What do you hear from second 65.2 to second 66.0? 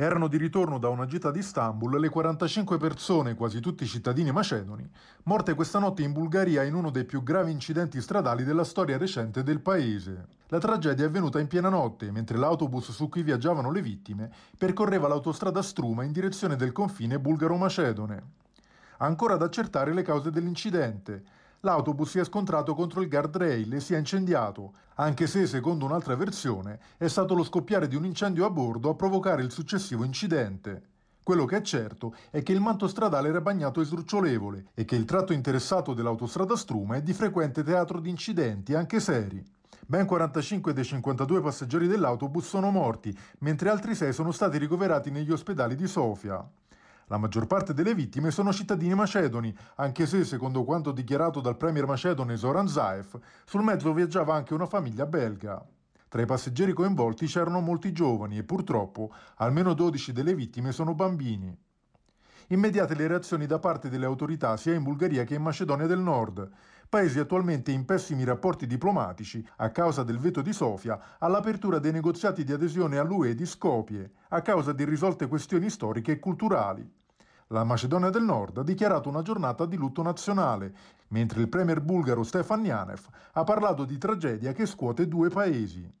che in Macedonia del